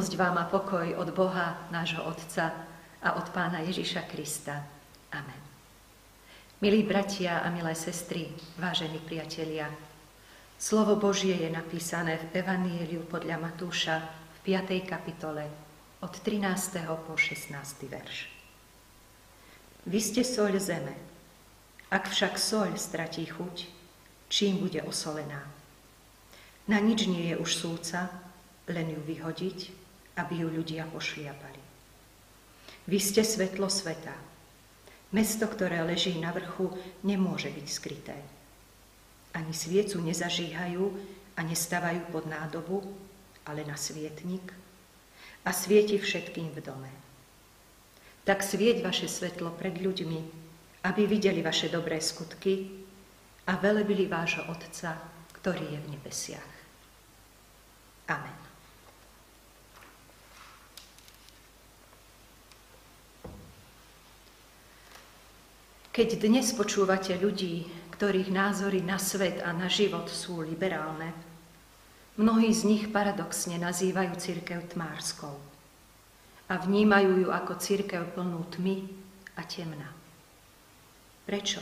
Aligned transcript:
Milosť 0.00 0.16
vám 0.16 0.40
a 0.40 0.48
pokoj 0.48 0.96
od 0.96 1.12
Boha, 1.12 1.68
nášho 1.68 2.00
Otca 2.00 2.56
a 3.04 3.20
od 3.20 3.28
Pána 3.36 3.60
Ježiša 3.60 4.08
Krista. 4.08 4.64
Amen. 5.12 5.42
Milí 6.64 6.88
bratia 6.88 7.44
a 7.44 7.52
milé 7.52 7.76
sestry, 7.76 8.32
vážení 8.56 8.96
priatelia, 8.96 9.68
slovo 10.56 10.96
Božie 10.96 11.36
je 11.36 11.52
napísané 11.52 12.16
v 12.16 12.40
Evanieliu 12.40 13.04
podľa 13.12 13.44
Matúša 13.44 14.00
v 14.40 14.56
5. 14.56 14.88
kapitole 14.88 15.44
od 16.00 16.16
13. 16.16 16.48
po 17.04 17.12
16. 17.20 17.60
verš. 17.84 18.32
Vy 19.84 20.00
ste 20.00 20.24
soľ 20.24 20.56
zeme. 20.56 20.96
Ak 21.92 22.08
však 22.08 22.40
soľ 22.40 22.80
stratí 22.80 23.28
chuť, 23.28 23.68
čím 24.32 24.64
bude 24.64 24.80
osolená? 24.80 25.44
Na 26.72 26.80
nič 26.80 27.04
nie 27.04 27.28
je 27.28 27.36
už 27.36 27.52
súca, 27.52 28.08
len 28.64 28.96
ju 28.96 29.00
vyhodiť, 29.04 29.89
aby 30.20 30.44
ju 30.44 30.48
ľudia 30.52 30.84
pošliapali. 30.92 31.62
Vy 32.84 32.98
ste 33.00 33.24
svetlo 33.24 33.72
sveta. 33.72 34.12
Mesto, 35.16 35.48
ktoré 35.48 35.82
leží 35.82 36.14
na 36.20 36.30
vrchu, 36.30 36.70
nemôže 37.02 37.48
byť 37.48 37.66
skryté. 37.66 38.16
Ani 39.32 39.50
sviecu 39.56 39.98
nezažíhajú 40.04 40.84
a 41.34 41.40
nestávajú 41.42 42.02
pod 42.12 42.28
nádobu, 42.28 42.84
ale 43.48 43.64
na 43.64 43.74
svietnik 43.74 44.52
a 45.42 45.50
svieti 45.50 45.96
všetkým 45.96 46.52
v 46.52 46.60
dome. 46.60 46.92
Tak 48.28 48.44
svieť 48.44 48.84
vaše 48.84 49.08
svetlo 49.08 49.50
pred 49.56 49.80
ľuďmi, 49.80 50.20
aby 50.84 51.02
videli 51.08 51.40
vaše 51.40 51.72
dobré 51.72 51.98
skutky 51.98 52.84
a 53.48 53.56
velebili 53.56 54.06
vášho 54.06 54.46
Otca, 54.46 54.94
ktorý 55.40 55.74
je 55.74 55.78
v 55.80 55.90
nebesiach. 55.96 56.52
Amen. 58.12 58.49
Keď 65.90 66.22
dnes 66.22 66.54
počúvate 66.54 67.18
ľudí, 67.18 67.66
ktorých 67.98 68.30
názory 68.30 68.78
na 68.78 68.94
svet 68.94 69.42
a 69.42 69.50
na 69.50 69.66
život 69.66 70.06
sú 70.06 70.38
liberálne, 70.38 71.10
mnohí 72.14 72.54
z 72.54 72.62
nich 72.62 72.84
paradoxne 72.94 73.58
nazývajú 73.58 74.14
církev 74.14 74.70
tmárskou 74.70 75.34
a 76.46 76.54
vnímajú 76.62 77.26
ju 77.26 77.28
ako 77.34 77.58
církev 77.58 78.06
plnú 78.14 78.38
tmy 78.54 78.86
a 79.34 79.42
temna. 79.42 79.90
Prečo? 81.26 81.58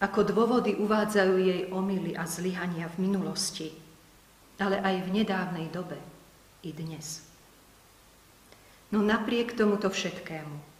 Ako 0.00 0.24
dôvody 0.24 0.72
uvádzajú 0.80 1.34
jej 1.44 1.68
omily 1.68 2.16
a 2.16 2.24
zlyhania 2.24 2.88
v 2.88 3.04
minulosti, 3.04 3.68
ale 4.56 4.80
aj 4.80 5.12
v 5.12 5.20
nedávnej 5.20 5.68
dobe 5.68 6.00
i 6.64 6.72
dnes. 6.72 7.20
No 8.88 9.04
napriek 9.04 9.60
tomuto 9.60 9.92
všetkému, 9.92 10.71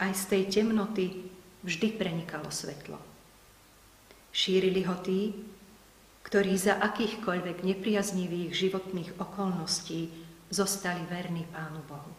aj 0.00 0.12
z 0.16 0.24
tej 0.32 0.42
temnoty 0.48 1.28
vždy 1.60 2.00
prenikalo 2.00 2.48
svetlo. 2.48 2.96
Šírili 4.32 4.88
ho 4.88 4.96
tí, 5.04 5.36
ktorí 6.24 6.56
za 6.56 6.80
akýchkoľvek 6.80 7.60
nepriaznivých 7.60 8.50
životných 8.56 9.10
okolností 9.20 10.08
zostali 10.48 11.04
verní 11.04 11.44
Pánu 11.52 11.84
Bohu. 11.84 12.12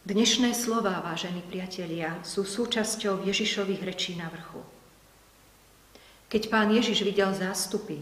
Dnešné 0.00 0.56
slova, 0.56 1.02
vážení 1.04 1.44
priatelia, 1.44 2.16
sú 2.24 2.46
súčasťou 2.46 3.26
Ježišových 3.26 3.82
rečí 3.84 4.16
na 4.16 4.32
vrchu. 4.32 4.64
Keď 6.30 6.42
pán 6.48 6.70
Ježiš 6.72 7.02
videl 7.02 7.34
zástupy, 7.34 8.00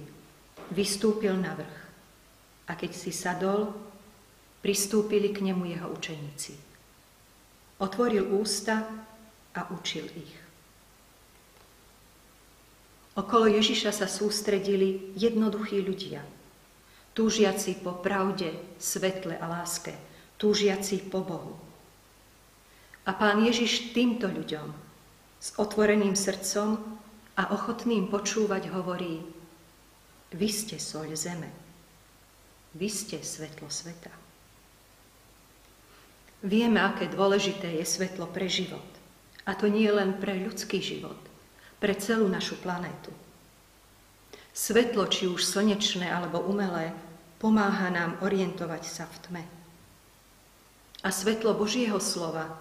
vystúpil 0.68 1.34
na 1.34 1.56
vrch 1.56 1.78
a 2.68 2.76
keď 2.76 2.92
si 2.92 3.10
sadol, 3.10 3.72
pristúpili 4.60 5.32
k 5.32 5.42
nemu 5.48 5.64
jeho 5.74 5.88
učeníci. 5.90 6.67
Otvoril 7.78 8.26
ústa 8.34 8.82
a 9.54 9.60
učil 9.70 10.10
ich. 10.18 10.34
Okolo 13.18 13.50
Ježiša 13.50 13.90
sa 13.90 14.06
sústredili 14.06 15.10
jednoduchí 15.18 15.82
ľudia, 15.82 16.22
túžiaci 17.18 17.82
po 17.82 17.98
pravde, 17.98 18.54
svetle 18.78 19.34
a 19.34 19.46
láske, 19.46 19.90
túžiaci 20.38 21.02
po 21.10 21.26
Bohu. 21.26 21.58
A 23.06 23.10
pán 23.10 23.42
Ježiš 23.42 23.90
týmto 23.90 24.30
ľuďom 24.30 24.70
s 25.42 25.54
otvoreným 25.58 26.14
srdcom 26.14 26.78
a 27.34 27.42
ochotným 27.54 28.06
počúvať 28.06 28.70
hovorí, 28.70 29.22
vy 30.34 30.48
ste 30.50 30.78
soľ 30.78 31.18
zeme, 31.18 31.50
vy 32.74 32.86
ste 32.86 33.18
svetlo 33.18 33.66
sveta. 33.66 34.27
Vieme, 36.44 36.78
aké 36.78 37.10
dôležité 37.10 37.82
je 37.82 37.84
svetlo 37.86 38.30
pre 38.30 38.46
život. 38.46 38.84
A 39.48 39.56
to 39.58 39.66
nie 39.66 39.88
len 39.90 40.14
pre 40.20 40.38
ľudský 40.38 40.78
život, 40.78 41.18
pre 41.82 41.96
celú 41.98 42.28
našu 42.30 42.54
planétu. 42.60 43.10
Svetlo, 44.54 45.08
či 45.10 45.26
už 45.26 45.42
slnečné 45.42 46.06
alebo 46.06 46.42
umelé, 46.42 46.94
pomáha 47.42 47.90
nám 47.90 48.18
orientovať 48.22 48.82
sa 48.86 49.06
v 49.06 49.16
tme. 49.24 49.44
A 51.02 51.08
svetlo 51.14 51.54
Božieho 51.54 51.98
slova 52.02 52.58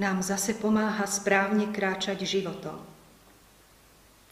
nám 0.00 0.24
zase 0.24 0.56
pomáha 0.56 1.04
správne 1.04 1.68
kráčať 1.72 2.24
životom. 2.24 2.80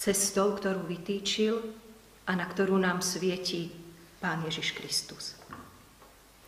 Cestou, 0.00 0.56
ktorú 0.56 0.84
vytýčil 0.84 1.60
a 2.24 2.32
na 2.36 2.44
ktorú 2.44 2.76
nám 2.80 3.00
svieti 3.00 3.72
Pán 4.20 4.44
Ježiš 4.48 4.72
Kristus. 4.76 5.24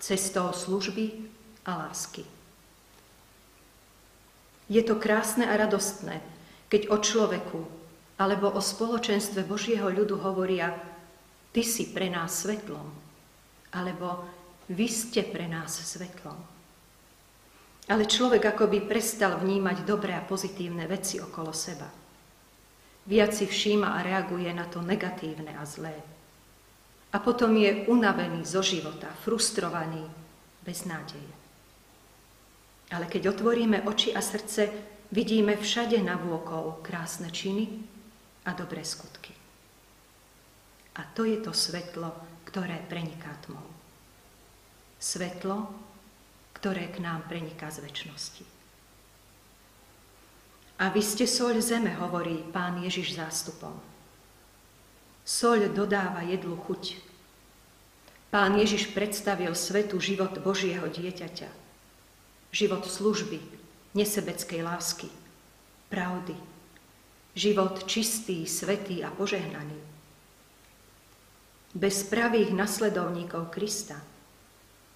Cestou 0.01 0.53
služby 0.53 1.36
a 1.67 1.87
lásky. 1.87 2.23
Je 4.67 4.83
to 4.83 4.99
krásne 4.99 5.47
a 5.47 5.55
radostné, 5.55 6.23
keď 6.71 6.91
o 6.91 6.97
človeku 6.99 7.61
alebo 8.17 8.49
o 8.51 8.63
spoločenstve 8.63 9.45
Božieho 9.45 9.87
ľudu 9.93 10.17
hovoria 10.23 10.73
Ty 11.53 11.63
si 11.63 11.89
pre 11.93 12.09
nás 12.09 12.45
svetlom, 12.45 12.85
alebo 13.73 14.25
Vy 14.67 14.91
ste 14.91 15.23
pre 15.23 15.47
nás 15.47 15.79
svetlom. 15.79 16.35
Ale 17.87 18.03
človek 18.03 18.51
akoby 18.51 18.83
prestal 18.83 19.39
vnímať 19.39 19.87
dobré 19.87 20.11
a 20.19 20.27
pozitívne 20.27 20.91
veci 20.91 21.23
okolo 21.23 21.55
seba. 21.55 21.87
Viac 23.07 23.31
si 23.31 23.47
všíma 23.47 23.95
a 23.95 24.03
reaguje 24.03 24.51
na 24.51 24.67
to 24.67 24.83
negatívne 24.83 25.55
a 25.55 25.63
zlé. 25.63 25.95
A 27.15 27.23
potom 27.23 27.55
je 27.55 27.87
unavený 27.87 28.43
zo 28.43 28.59
života, 28.59 29.07
frustrovaný, 29.23 30.03
bez 30.67 30.83
nádeje. 30.83 31.46
Ale 32.95 33.11
keď 33.11 33.35
otvoríme 33.35 33.83
oči 33.83 34.15
a 34.15 34.23
srdce, 34.23 34.71
vidíme 35.11 35.59
všade 35.59 35.99
na 36.03 36.15
vôkol 36.15 36.79
krásne 36.87 37.35
činy 37.35 37.83
a 38.47 38.55
dobré 38.55 38.87
skutky. 38.87 39.35
A 40.97 41.03
to 41.11 41.27
je 41.27 41.43
to 41.43 41.51
svetlo, 41.51 42.15
ktoré 42.47 42.79
preniká 42.87 43.35
tmou. 43.43 43.67
Svetlo, 45.03 45.67
ktoré 46.57 46.89
k 46.89 47.03
nám 47.03 47.27
preniká 47.27 47.69
z 47.69 47.85
väčšnosti. 47.85 48.45
A 50.77 50.89
vy 50.93 51.03
ste 51.03 51.27
soľ 51.27 51.59
zeme, 51.61 51.91
hovorí 51.99 52.47
pán 52.55 52.81
Ježiš 52.81 53.19
zástupom. 53.19 53.75
Soľ 55.27 55.75
dodáva 55.75 56.23
jedlu 56.23 56.55
chuť. 56.55 57.03
Pán 58.31 58.57
Ježiš 58.57 58.95
predstavil 58.95 59.51
svetu 59.59 59.99
život 59.99 60.33
Božieho 60.39 60.87
dieťaťa 60.87 61.66
život 62.57 62.89
služby, 62.89 63.37
nesebeckej 63.93 64.65
lásky, 64.65 65.13
pravdy, 65.93 66.33
život 67.37 67.85
čistý, 67.85 68.49
svetý 68.49 69.05
a 69.05 69.13
požehnaný. 69.13 69.77
Bez 71.77 72.09
pravých 72.09 72.57
nasledovníkov 72.57 73.53
Krista, 73.53 74.01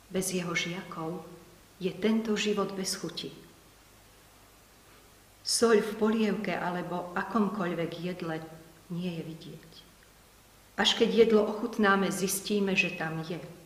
bez 0.09 0.33
jeho 0.33 0.57
žiakov, 0.57 1.21
je 1.77 1.93
tento 1.93 2.33
život 2.41 2.73
bez 2.73 2.97
chuti. 2.97 3.29
Soľ 5.45 5.85
v 5.85 5.93
polievke 6.01 6.57
alebo 6.57 7.13
akomkoľvek 7.13 7.93
jedle 8.01 8.41
nie 8.89 9.21
je 9.21 9.23
vidieť. 9.25 9.73
Až 10.81 10.97
keď 10.97 11.29
jedlo 11.29 11.45
ochutnáme, 11.45 12.09
zistíme, 12.09 12.73
že 12.73 12.97
tam 12.97 13.21
je. 13.29 13.60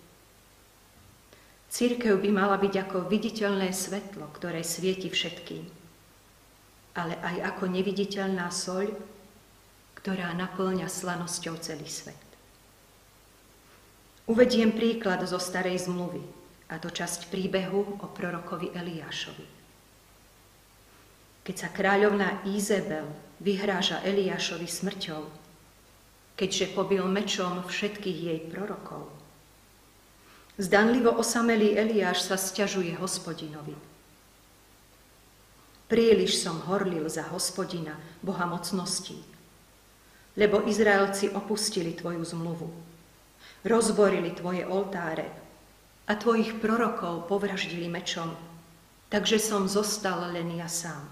Církev 1.74 2.22
by 2.22 2.30
mala 2.30 2.54
byť 2.54 2.86
ako 2.86 3.10
viditeľné 3.10 3.74
svetlo, 3.74 4.30
ktoré 4.30 4.62
svieti 4.62 5.10
všetkým, 5.10 5.66
ale 6.94 7.18
aj 7.18 7.50
ako 7.50 7.66
neviditeľná 7.66 8.46
soľ, 8.46 8.94
ktorá 9.98 10.30
naplňa 10.38 10.86
slanosťou 10.86 11.58
celý 11.58 11.90
svet. 11.90 12.22
Uvediem 14.30 14.70
príklad 14.70 15.26
zo 15.26 15.42
starej 15.42 15.90
zmluvy, 15.90 16.22
a 16.70 16.78
to 16.78 16.94
časť 16.94 17.26
príbehu 17.34 17.98
o 17.98 18.06
prorokovi 18.06 18.70
Eliášovi. 18.70 19.46
Keď 21.42 21.56
sa 21.58 21.74
kráľovná 21.74 22.46
Izabel 22.54 23.10
vyhráža 23.42 23.98
Eliášovi 24.06 24.70
smrťou, 24.70 25.22
keďže 26.38 26.70
pobil 26.70 27.02
mečom 27.10 27.66
všetkých 27.66 28.18
jej 28.30 28.40
prorokov, 28.46 29.23
Zdanlivo 30.54 31.10
osamelý 31.10 31.74
Eliáš 31.74 32.30
sa 32.30 32.38
sťažuje 32.38 32.94
hospodinovi. 33.02 33.74
Príliš 35.90 36.38
som 36.38 36.62
horlil 36.70 37.10
za 37.10 37.26
hospodina, 37.34 37.98
Boha 38.22 38.46
mocností, 38.46 39.18
lebo 40.38 40.62
Izraelci 40.62 41.34
opustili 41.34 41.90
tvoju 41.98 42.22
zmluvu, 42.22 42.70
rozborili 43.66 44.30
tvoje 44.30 44.62
oltáre 44.62 45.26
a 46.06 46.14
tvojich 46.14 46.54
prorokov 46.62 47.26
povraždili 47.26 47.90
mečom, 47.90 48.30
takže 49.10 49.42
som 49.42 49.66
zostal 49.66 50.30
len 50.30 50.54
ja 50.54 50.70
sám. 50.70 51.02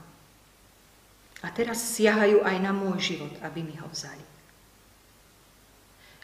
A 1.43 1.51
teraz 1.51 1.83
siahajú 1.99 2.47
aj 2.47 2.57
na 2.63 2.71
môj 2.71 3.03
život, 3.03 3.35
aby 3.43 3.67
mi 3.67 3.75
ho 3.75 3.91
vzali. 3.91 4.32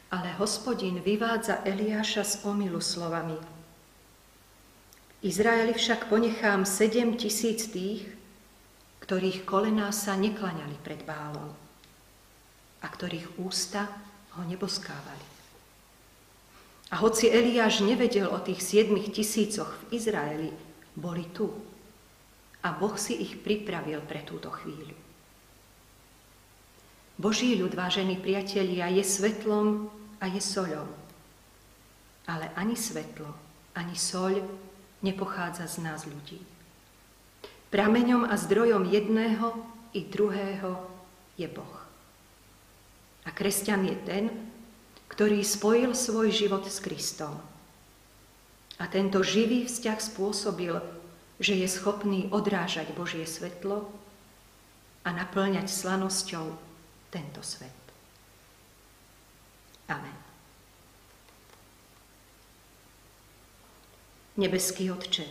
Ale 0.08 0.32
hospodin 0.40 1.04
vyvádza 1.04 1.60
Eliáša 1.68 2.24
z 2.24 2.34
omilu 2.48 2.80
slovami. 2.80 3.36
Izraeli 5.20 5.74
však 5.76 6.08
ponechám 6.08 6.64
sedem 6.64 7.18
tisíc 7.18 7.68
tých, 7.68 8.08
ktorých 9.04 9.44
kolená 9.44 9.92
sa 9.92 10.16
neklaňali 10.16 10.80
pred 10.80 11.04
bálom 11.04 11.52
a 12.78 12.86
ktorých 12.86 13.42
ústa 13.42 13.90
ho 14.38 14.42
neboskávali. 14.46 15.26
A 16.88 17.04
hoci 17.04 17.28
Eliáš 17.28 17.84
nevedel 17.84 18.30
o 18.32 18.38
tých 18.40 18.64
siedmých 18.64 19.12
tisícoch 19.12 19.68
v 19.68 20.00
Izraeli, 20.00 20.50
boli 20.96 21.28
tu. 21.36 21.52
A 22.64 22.72
Boh 22.72 22.96
si 22.96 23.18
ich 23.20 23.36
pripravil 23.44 24.00
pre 24.08 24.24
túto 24.24 24.48
chvíľu. 24.48 24.96
Boží 27.18 27.58
ľud, 27.58 27.74
vážení 27.74 28.14
priatelia, 28.14 28.86
je 28.94 29.02
svetlom 29.02 29.90
a 30.20 30.24
je 30.26 30.42
soľou. 30.42 30.86
Ale 32.28 32.52
ani 32.58 32.76
svetlo, 32.76 33.30
ani 33.74 33.96
soľ 33.96 34.44
nepochádza 35.00 35.70
z 35.70 35.76
nás 35.80 36.04
ľudí. 36.04 36.42
Prameňom 37.68 38.24
a 38.24 38.34
zdrojom 38.36 38.88
jedného 38.88 39.52
i 39.92 40.04
druhého 40.04 40.80
je 41.36 41.48
Boh. 41.48 41.76
A 43.24 43.30
kresťan 43.30 43.84
je 43.84 43.96
ten, 44.08 44.24
ktorý 45.12 45.44
spojil 45.44 45.92
svoj 45.92 46.32
život 46.32 46.64
s 46.64 46.80
Kristom. 46.80 47.36
A 48.78 48.84
tento 48.86 49.20
živý 49.20 49.66
vzťah 49.66 49.98
spôsobil, 49.98 50.74
že 51.38 51.54
je 51.54 51.68
schopný 51.70 52.30
odrážať 52.30 52.90
Božie 52.94 53.26
svetlo 53.26 53.86
a 55.06 55.08
naplňať 55.14 55.70
slanosťou 55.70 56.46
tento 57.10 57.40
svet. 57.42 57.77
Amen. 59.88 60.16
Nebeský 64.38 64.92
Otče, 64.92 65.26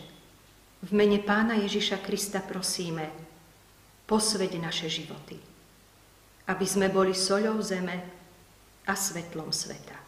v 0.84 0.90
mene 0.92 1.18
Pána 1.22 1.56
Ježiša 1.58 2.02
Krista 2.04 2.44
prosíme, 2.44 3.08
posveď 4.04 4.60
naše 4.60 4.88
životy, 4.90 5.38
aby 6.48 6.66
sme 6.66 6.92
boli 6.92 7.16
soľou 7.16 7.60
zeme 7.64 7.96
a 8.84 8.92
svetlom 8.92 9.52
sveta. 9.52 10.07